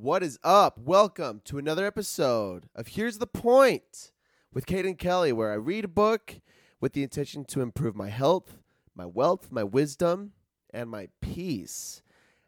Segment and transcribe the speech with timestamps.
[0.00, 0.78] What is up?
[0.78, 4.12] Welcome to another episode of Here's the Point
[4.54, 6.36] with Caden Kelly, where I read a book
[6.80, 8.58] with the intention to improve my health,
[8.94, 10.34] my wealth, my wisdom,
[10.70, 12.00] and my peace.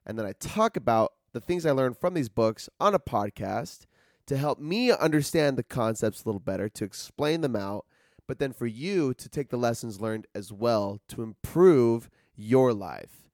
[0.06, 3.87] And then I talk about the things I learned from these books on a podcast
[4.27, 7.85] to help me understand the concepts a little better, to explain them out,
[8.29, 13.29] but then for you to take the lessons learned as well to improve your life.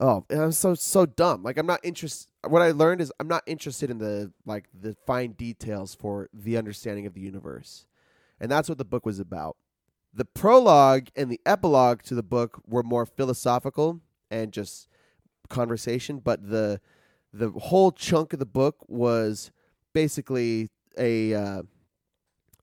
[0.00, 1.42] oh, and I'm so so dumb.
[1.42, 2.28] Like I'm not interested.
[2.48, 6.56] What I learned is I'm not interested in the like the fine details for the
[6.56, 7.84] understanding of the universe,
[8.40, 9.58] and that's what the book was about.
[10.14, 14.88] The prologue and the epilogue to the book were more philosophical and just
[15.50, 16.80] conversation, but the
[17.34, 19.50] the whole chunk of the book was
[19.92, 21.62] basically a uh,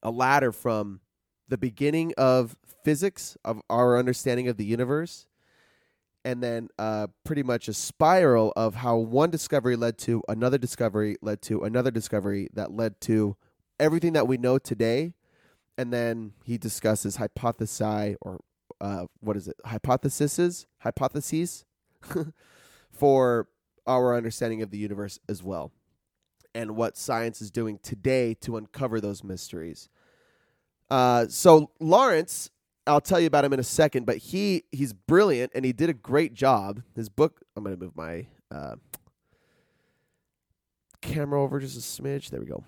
[0.03, 0.99] a ladder from
[1.47, 5.25] the beginning of physics of our understanding of the universe
[6.25, 11.17] and then uh, pretty much a spiral of how one discovery led to another discovery
[11.21, 13.35] led to another discovery that led to
[13.79, 15.13] everything that we know today.
[15.77, 18.39] And then he discusses hypothesi or
[18.79, 19.55] uh, what is it?
[19.65, 20.65] Hypotheses?
[20.79, 21.65] Hypotheses?
[22.91, 23.47] For
[23.85, 25.71] our understanding of the universe as well
[26.55, 29.89] and what science is doing today to uncover those mysteries.
[30.89, 32.49] Uh, so Lawrence,
[32.85, 35.89] I'll tell you about him in a second, but he he's brilliant and he did
[35.89, 36.83] a great job.
[36.95, 37.41] His book.
[37.55, 38.75] I'm gonna move my uh,
[41.01, 42.29] camera over just a smidge.
[42.29, 42.63] There we go.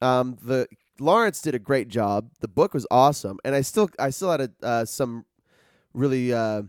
[0.00, 0.66] Um, the
[1.00, 2.30] Lawrence did a great job.
[2.40, 5.24] The book was awesome, and I still I still had a, uh, some
[5.94, 6.32] really.
[6.32, 6.62] Uh,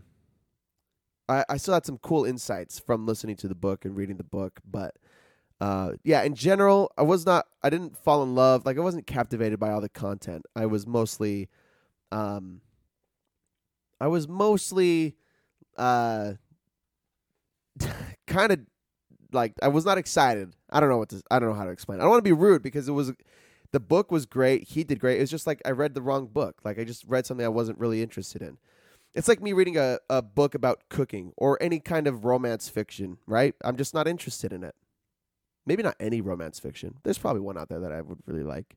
[1.48, 4.58] I still had some cool insights from listening to the book and reading the book,
[4.68, 4.96] but
[5.60, 8.64] uh, yeah, in general, I was not, I didn't fall in love.
[8.64, 10.46] Like, I wasn't captivated by all the content.
[10.56, 11.48] I was mostly,
[12.10, 12.62] um,
[14.00, 15.16] I was mostly,
[15.76, 16.32] uh,
[18.26, 18.60] kind of
[19.32, 20.54] like, I was not excited.
[20.70, 21.98] I don't know what to, I don't know how to explain.
[21.98, 22.02] It.
[22.02, 23.12] I don't want to be rude because it was,
[23.72, 24.66] the book was great.
[24.66, 25.18] He did great.
[25.18, 26.60] It was just like I read the wrong book.
[26.64, 28.56] Like, I just read something I wasn't really interested in.
[29.14, 33.18] It's like me reading a, a book about cooking or any kind of romance fiction,
[33.26, 33.54] right?
[33.62, 34.74] I'm just not interested in it.
[35.70, 36.96] Maybe not any romance fiction.
[37.04, 38.74] There's probably one out there that I would really like.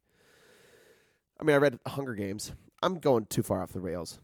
[1.42, 2.52] I mean, I read Hunger Games.
[2.84, 4.20] I'm going too far off the rails.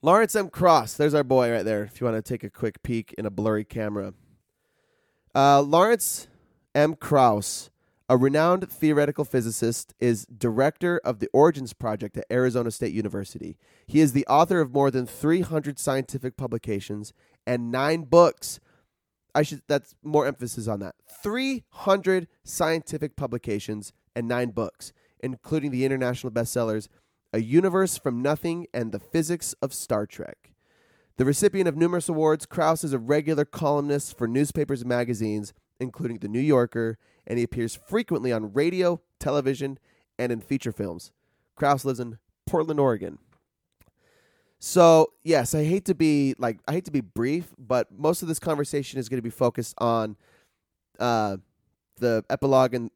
[0.00, 0.48] Lawrence M.
[0.48, 1.84] Krauss, there's our boy right there.
[1.84, 4.14] If you want to take a quick peek in a blurry camera.
[5.34, 6.26] Uh, Lawrence
[6.74, 6.94] M.
[6.94, 7.68] Krauss,
[8.08, 13.58] a renowned theoretical physicist, is director of the Origins Project at Arizona State University.
[13.86, 17.12] He is the author of more than 300 scientific publications
[17.46, 18.58] and nine books
[19.34, 20.94] I should that's more emphasis on that.
[21.22, 26.88] 300 scientific publications and 9 books, including the international bestsellers
[27.32, 30.52] A Universe from Nothing and The Physics of Star Trek.
[31.16, 36.18] The recipient of numerous awards, Krauss is a regular columnist for newspapers and magazines, including
[36.18, 39.78] The New Yorker, and he appears frequently on radio, television,
[40.18, 41.12] and in feature films.
[41.56, 43.18] Krauss lives in Portland, Oregon.
[44.64, 48.28] So yes, I hate to be like I hate to be brief, but most of
[48.28, 50.16] this conversation is going to be focused on
[50.98, 51.36] uh,
[51.98, 52.90] the epilogue and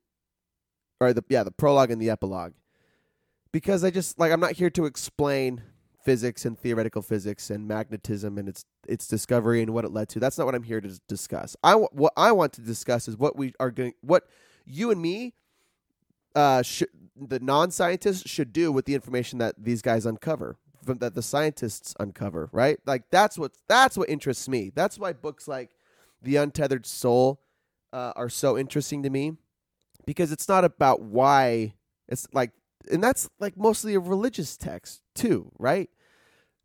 [0.99, 2.55] or the yeah the prologue and the epilogue
[3.53, 5.61] because I just like I'm not here to explain
[6.03, 10.21] physics and theoretical physics and magnetism and its its discovery and what it led to.
[10.21, 11.55] That's not what I'm here to discuss.
[11.63, 14.23] I what I want to discuss is what we are going what
[14.65, 15.35] you and me
[16.35, 16.85] uh sh-
[17.15, 20.57] the non-scientists should do with the information that these guys uncover
[20.89, 22.79] from that the scientists uncover, right?
[22.87, 24.73] Like that's what that's what interests me.
[24.75, 25.71] That's why books like
[26.23, 27.43] The Untethered Soul
[27.93, 29.33] uh, are so interesting to me
[30.07, 31.75] because it's not about why
[32.09, 32.53] it's like
[32.91, 35.91] and that's like mostly a religious text too, right?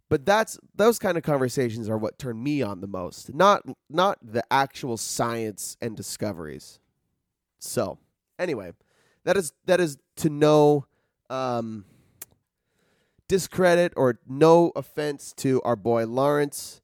[0.08, 4.20] But that's those kind of conversations are what turn me on the most, not not
[4.22, 6.80] the actual science and discoveries.
[7.60, 7.98] So,
[8.40, 8.72] anyway,
[9.26, 10.86] that is that is to know
[11.30, 11.84] um,
[13.34, 16.82] discredit or no offense to our boy Lawrence.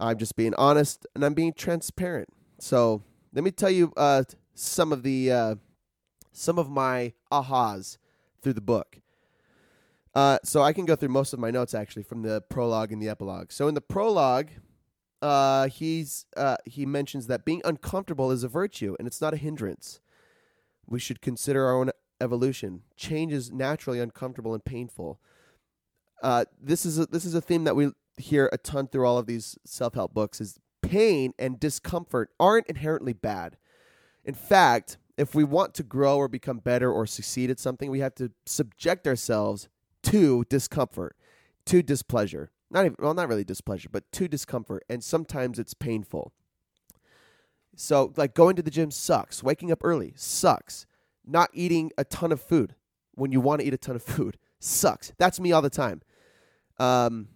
[0.00, 2.30] I'm just being honest and I'm being transparent.
[2.58, 4.24] So let me tell you uh,
[4.56, 5.54] some of the uh,
[6.32, 7.98] some of my ahas
[8.42, 8.98] through the book.
[10.16, 13.00] Uh, so I can go through most of my notes actually from the prologue and
[13.00, 13.52] the epilogue.
[13.52, 14.48] So in the prologue,
[15.22, 19.36] uh, he's uh, he mentions that being uncomfortable is a virtue and it's not a
[19.36, 20.00] hindrance.
[20.88, 22.82] We should consider our own evolution.
[22.96, 25.20] Change is naturally uncomfortable and painful.
[26.22, 29.18] Uh, this is a, this is a theme that we hear a ton through all
[29.18, 30.40] of these self help books.
[30.40, 33.56] Is pain and discomfort aren't inherently bad.
[34.24, 38.00] In fact, if we want to grow or become better or succeed at something, we
[38.00, 39.68] have to subject ourselves
[40.04, 41.16] to discomfort,
[41.66, 42.50] to displeasure.
[42.70, 44.84] Not even, well, not really displeasure, but to discomfort.
[44.88, 46.32] And sometimes it's painful.
[47.76, 49.42] So, like going to the gym sucks.
[49.42, 50.86] Waking up early sucks.
[51.24, 52.74] Not eating a ton of food
[53.14, 55.12] when you want to eat a ton of food sucks.
[55.18, 56.02] That's me all the time.
[56.78, 57.28] Um,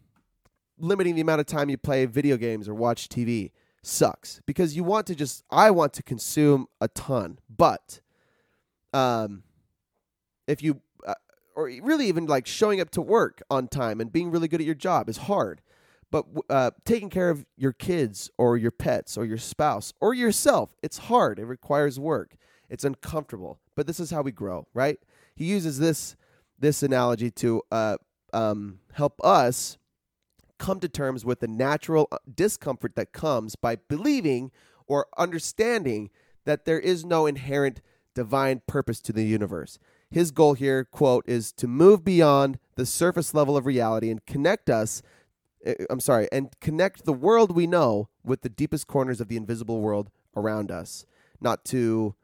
[0.79, 4.85] limiting the amount of time you play video games or watch TV sucks because you
[4.85, 8.01] want to just I want to consume a ton, but
[8.93, 9.45] um
[10.47, 11.15] if you uh,
[11.55, 14.67] or really even like showing up to work on time and being really good at
[14.67, 15.63] your job is hard.
[16.11, 20.75] But uh, taking care of your kids or your pets or your spouse or yourself,
[20.83, 21.39] it's hard.
[21.39, 22.35] It requires work.
[22.69, 23.61] It's uncomfortable.
[23.77, 24.99] But this is how we grow, right?
[25.37, 26.17] He uses this
[26.61, 27.97] this analogy to uh,
[28.33, 29.79] um, help us
[30.59, 34.53] come to terms with the natural uh, discomfort that comes by believing
[34.87, 36.11] or understanding
[36.45, 37.81] that there is no inherent
[38.15, 39.79] divine purpose to the universe.
[40.11, 44.69] His goal here, quote, is to move beyond the surface level of reality and connect
[44.69, 45.03] us,
[45.65, 49.37] eh, I'm sorry, and connect the world we know with the deepest corners of the
[49.37, 51.07] invisible world around us.
[51.41, 52.15] Not to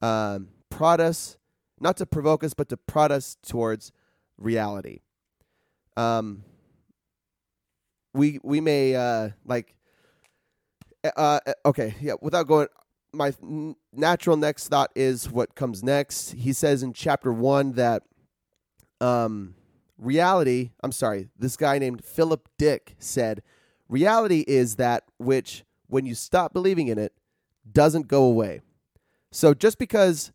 [0.00, 1.36] um, prod us,
[1.80, 3.92] not to provoke us, but to prod us towards
[4.38, 5.00] reality.
[5.96, 6.44] Um,
[8.14, 9.74] we we may uh like
[11.04, 11.10] uh,
[11.46, 12.68] uh okay yeah without going
[13.12, 13.32] my
[13.92, 18.04] natural next thought is what comes next he says in chapter 1 that
[19.00, 19.54] um
[19.98, 23.42] reality i'm sorry this guy named philip dick said
[23.88, 27.12] reality is that which when you stop believing in it
[27.70, 28.60] doesn't go away
[29.30, 30.32] so just because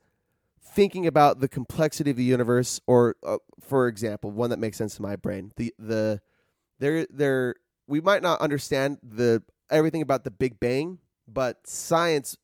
[0.80, 4.96] thinking about the complexity of the universe or uh, for example one that makes sense
[4.96, 6.22] to my brain the the
[6.80, 7.56] there there
[7.90, 12.38] we might not understand the everything about the Big Bang, but science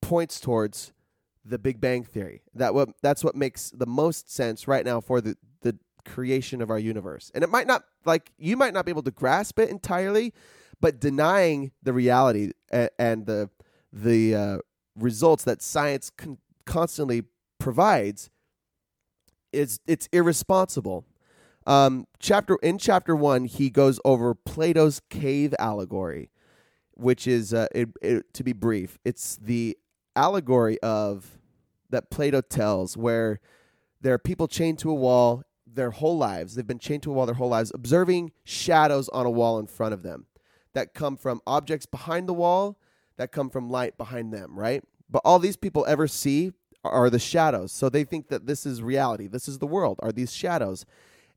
[0.00, 0.92] points towards
[1.44, 2.42] the Big Bang theory.
[2.54, 6.70] That what that's what makes the most sense right now for the the creation of
[6.70, 7.30] our universe.
[7.34, 10.32] And it might not like you might not be able to grasp it entirely,
[10.80, 13.50] but denying the reality and, and the
[13.92, 14.58] the uh,
[14.96, 17.24] results that science con- constantly
[17.58, 18.30] provides
[19.52, 21.04] is it's irresponsible
[21.66, 26.30] um, chapter in chapter one, he goes over Plato's cave allegory,
[26.92, 29.76] which is uh, it, it, to be brief, it's the
[30.14, 31.38] allegory of
[31.90, 33.40] that Plato tells where
[34.00, 36.54] there are people chained to a wall their whole lives.
[36.54, 39.66] They've been chained to a wall their whole lives, observing shadows on a wall in
[39.66, 40.26] front of them
[40.74, 42.78] that come from objects behind the wall,
[43.16, 44.82] that come from light behind them, right?
[45.08, 46.52] But all these people ever see
[46.84, 47.72] are the shadows.
[47.72, 49.26] So they think that this is reality.
[49.26, 50.84] This is the world, are these shadows.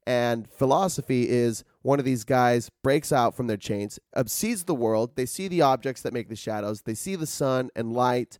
[0.06, 5.16] And philosophy is one of these guys breaks out from their chains, sees the world.
[5.16, 6.84] They see the objects that make the shadows.
[6.84, 8.40] They see the sun and light,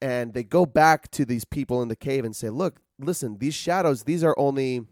[0.00, 3.54] and they go back to these people in the cave and say, "Look, listen, these
[3.54, 4.04] shadows.
[4.04, 4.86] These are only,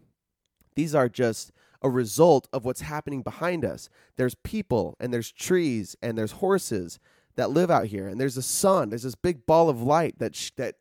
[0.75, 3.89] these are just." a result of what's happening behind us.
[4.15, 6.99] There's people and there's trees and there's horses
[7.35, 8.89] that live out here and there's a sun.
[8.89, 10.75] There's this big ball of light that sh- that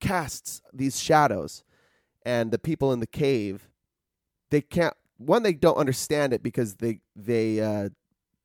[0.00, 1.64] casts these shadows.
[2.24, 3.68] And the people in the cave
[4.50, 7.88] they can't one they don't understand it because they they uh,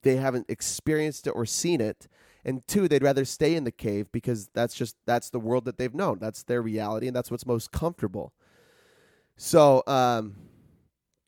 [0.04, 2.08] they haven't experienced it or seen it
[2.44, 5.78] and two they'd rather stay in the cave because that's just that's the world that
[5.78, 8.34] they've known that's their reality and that's what's most comfortable
[9.38, 10.36] so um,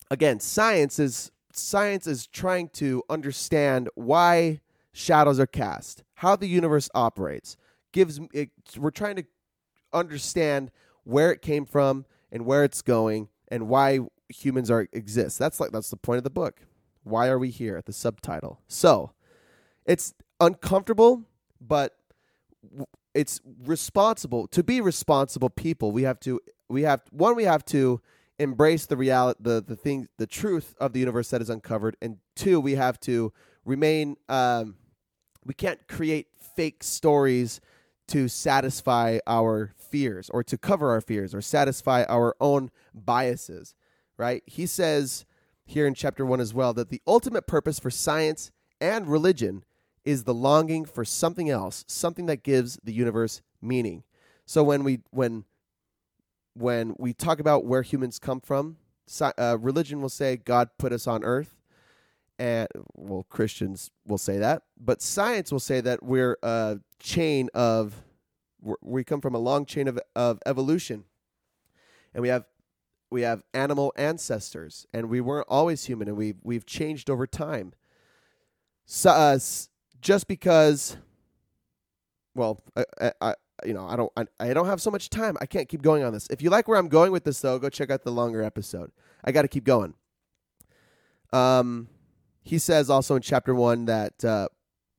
[0.09, 4.59] again science is science is trying to understand why
[4.91, 7.57] shadows are cast, how the universe operates.
[7.91, 9.25] Gives it, we're trying to
[9.93, 10.71] understand
[11.03, 15.39] where it came from and where it's going and why humans are exist.
[15.39, 16.61] That's like that's the point of the book.
[17.03, 17.77] Why are we here?
[17.77, 18.61] At the subtitle.
[18.67, 19.11] So,
[19.85, 21.23] it's uncomfortable,
[21.59, 21.95] but
[23.13, 25.91] it's responsible to be responsible people.
[25.91, 28.01] We have to we have one we have to
[28.39, 32.17] embrace the reality the the thing the truth of the universe that is uncovered and
[32.35, 33.31] two we have to
[33.63, 34.75] remain um,
[35.45, 37.61] we can't create fake stories
[38.07, 43.75] to satisfy our fears or to cover our fears or satisfy our own biases
[44.17, 45.25] right he says
[45.65, 49.63] here in chapter 1 as well that the ultimate purpose for science and religion
[50.03, 54.03] is the longing for something else, something that gives the universe meaning.
[54.45, 55.45] So when we when
[56.53, 58.77] when we talk about where humans come from,
[59.21, 61.55] uh, religion will say God put us on earth,
[62.43, 68.03] and well, Christians will say that, but science will say that we're a chain of
[68.81, 71.05] we come from a long chain of of evolution,
[72.13, 72.43] and we have
[73.09, 77.71] we have animal ancestors, and we weren't always human, and we we've changed over time.
[78.85, 79.39] So, uh,
[80.01, 80.97] just because
[82.35, 82.61] well
[82.99, 85.37] I, I, you know i don't I, I don't have so much time.
[85.39, 86.27] I can't keep going on this.
[86.29, 88.91] If you like where i'm going with this though go check out the longer episode.
[89.23, 89.93] I got to keep going.
[91.31, 91.87] Um
[92.43, 94.47] he says also in chapter one that uh,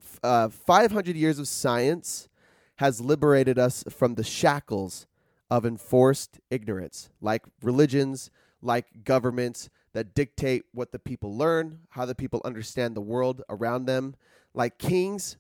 [0.03, 2.29] f- uh, 500 years of science
[2.77, 5.07] has liberated us from the shackles
[5.51, 8.31] of enforced ignorance like religions
[8.63, 13.85] like governments that dictate what the people learn how the people understand the world around
[13.85, 14.15] them
[14.55, 15.37] like kings,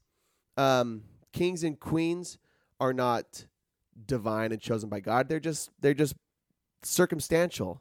[0.56, 2.38] um, kings and queens
[2.80, 3.46] are not
[4.06, 5.28] divine and chosen by God.
[5.28, 6.14] They're just they're just
[6.82, 7.80] circumstantial.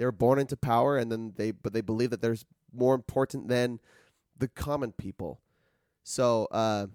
[0.00, 3.80] They're born into power, and then they but they believe that there's more important than
[4.34, 5.42] the common people.
[6.02, 6.86] So, uh,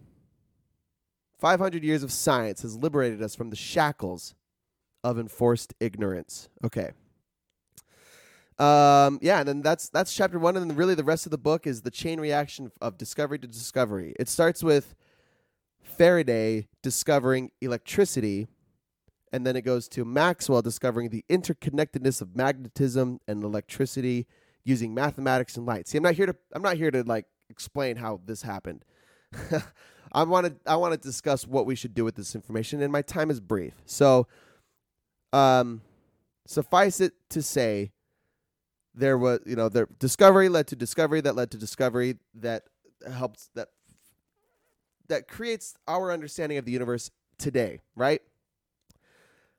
[1.38, 4.34] 500 years of science has liberated us from the shackles
[5.04, 6.50] of enforced ignorance.
[6.64, 6.94] Okay.
[8.58, 11.38] Um, yeah, and then that's that's chapter one, and then really the rest of the
[11.38, 14.16] book is the chain reaction of discovery to discovery.
[14.20, 14.96] It starts with
[15.84, 18.48] Faraday discovering electricity,
[19.32, 24.28] and then it goes to Maxwell discovering the interconnectedness of magnetism and electricity
[24.64, 25.88] using mathematics and light.
[25.88, 28.84] See, I'm not here to I'm not here to like explain how this happened.
[30.12, 32.92] I want to I want to discuss what we should do with this information, and
[32.92, 33.74] my time is brief.
[33.86, 34.28] So,
[35.34, 35.82] um,
[36.48, 37.92] suffice it to say
[38.94, 42.64] there was you know the discovery led to discovery that led to discovery that
[43.12, 43.70] helps that
[45.08, 48.22] that creates our understanding of the universe today right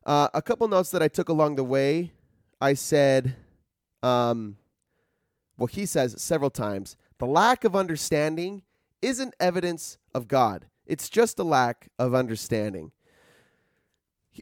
[0.07, 2.13] uh, a couple notes that i took along the way
[2.61, 3.37] i said
[4.03, 4.57] um,
[5.59, 8.63] well he says several times the lack of understanding
[9.03, 12.91] isn't evidence of god it's just a lack of understanding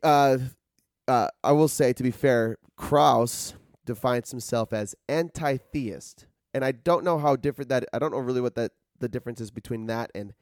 [0.03, 0.39] uh,
[1.09, 3.55] uh, i will say to be fair krauss
[3.85, 7.85] defines himself as anti-theist, and I don't know how different that.
[7.93, 10.35] I don't know really what that the difference is between that and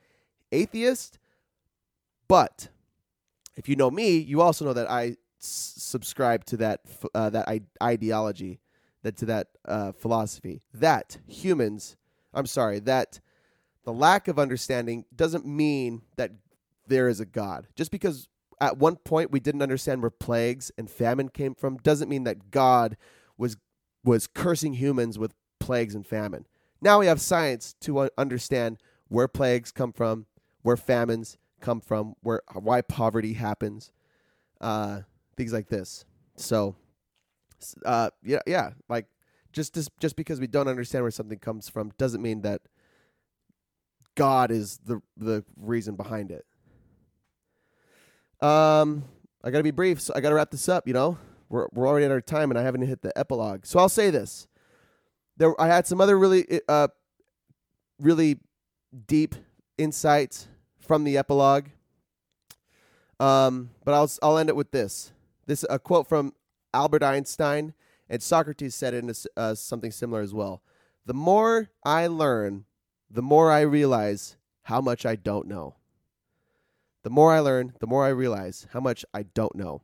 [0.51, 1.19] atheist.
[2.29, 2.69] But
[3.57, 6.81] if you know me, you also know that I s- subscribe to that
[7.15, 8.61] uh, that I- ideology,
[9.03, 11.97] that to that uh, philosophy that humans.
[12.35, 13.21] I'm sorry that
[13.85, 16.33] the lack of understanding doesn't mean that
[16.87, 17.67] there is a God.
[17.75, 18.29] Just because
[18.61, 22.51] at one point we didn't understand where plagues and famine came from doesn't mean that
[22.51, 22.97] God
[23.37, 23.57] was
[24.05, 26.47] was cursing humans with plagues and famine.
[26.81, 28.79] Now we have science to understand
[29.09, 30.27] where plagues come from,
[30.63, 33.91] where famines come from, where why poverty happens,
[34.61, 35.01] uh,
[35.37, 36.05] things like this.
[36.37, 36.77] So,
[37.87, 39.07] uh, yeah, yeah, like
[39.53, 42.61] just just just because we don't understand where something comes from doesn't mean that
[44.15, 46.45] God is the the reason behind it.
[48.47, 49.05] Um,
[49.43, 50.87] I gotta be brief, so I gotta wrap this up.
[50.87, 53.65] You know, we're we're already at our time, and I haven't hit the epilogue.
[53.65, 54.49] So I'll say this:
[55.37, 56.89] there, I had some other really, uh,
[57.99, 58.41] really
[59.07, 59.35] deep
[59.79, 60.49] insights
[60.83, 61.67] from the epilogue.
[63.19, 65.13] Um, but I'll I'll end it with this.
[65.47, 66.35] This a quote from
[66.75, 67.75] Albert Einstein,
[68.09, 70.63] and Socrates said it in a, uh, something similar as well.
[71.07, 72.65] The more I learn,
[73.11, 75.77] the more I realize how much I don't know.
[77.03, 79.83] The more I learn, the more I realize how much I don't know.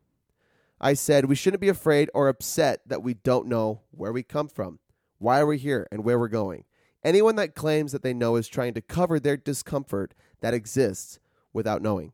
[0.81, 4.49] I said we shouldn't be afraid or upset that we don't know where we come
[4.49, 4.79] from,
[5.19, 6.65] why we're here, and where we're going.
[7.05, 11.19] Anyone that claims that they know is trying to cover their discomfort that exists
[11.53, 12.13] without knowing.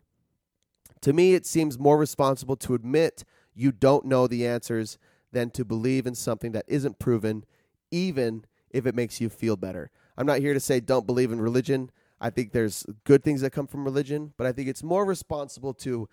[1.03, 4.99] To me, it seems more responsible to admit you don't know the answers
[5.33, 7.45] than to believe in something that isn't proven,
[7.91, 9.91] even if it makes you feel better.
[10.17, 11.91] I'm not here to say don't believe in religion.
[12.21, 15.75] I think there's good things that come from religion, but I think it's more responsible
[15.75, 16.09] to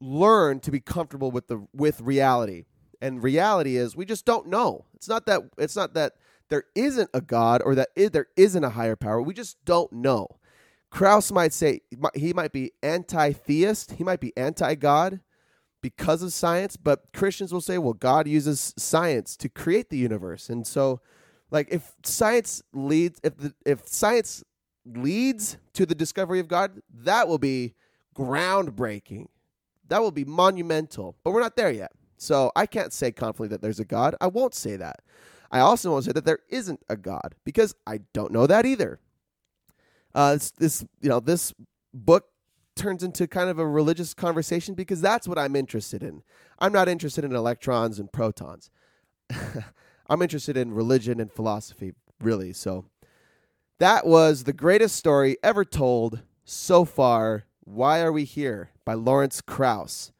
[0.00, 2.64] learn to be comfortable with the with reality.
[3.00, 4.86] And reality is we just don't know.
[4.94, 6.14] It's not that it's not that
[6.48, 9.20] there isn't a God or that I- there isn't a higher power.
[9.20, 10.28] We just don't know.
[10.94, 11.80] Krauss might say
[12.14, 15.18] he might be anti-theist, he might be anti-God
[15.82, 20.48] because of science, but Christians will say, well, God uses science to create the universe.
[20.48, 21.00] And so
[21.50, 24.44] like if science leads if the if science
[24.86, 27.74] leads to the discovery of God, that will be
[28.14, 29.26] groundbreaking.
[29.88, 31.16] That will be monumental.
[31.24, 31.90] But we're not there yet.
[32.18, 34.14] So I can't say confidently that there's a God.
[34.20, 35.00] I won't say that.
[35.50, 39.00] I also won't say that there isn't a God because I don't know that either.
[40.14, 41.52] Uh, this, this you know this
[41.92, 42.26] book
[42.76, 46.22] turns into kind of a religious conversation because that's what I'm interested in.
[46.58, 48.70] I'm not interested in electrons and protons.
[50.08, 52.52] I'm interested in religion and philosophy, really.
[52.52, 52.86] So
[53.78, 57.44] that was the greatest story ever told so far.
[57.66, 60.12] Why Are We Here by Lawrence Krauss.